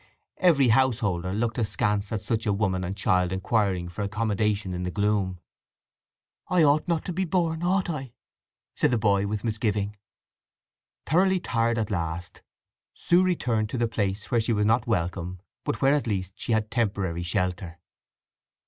[0.39, 4.89] Every householder looked askance at such a woman and child inquiring for accommodation in the
[4.89, 5.39] gloom.
[6.47, 8.13] "I ought not to be born, ought I?"
[8.75, 9.95] said the boy with misgiving.
[11.05, 12.41] Thoroughly tired at last
[12.95, 16.51] Sue returned to the place where she was not welcome, but where at least she
[16.53, 17.77] had temporary shelter.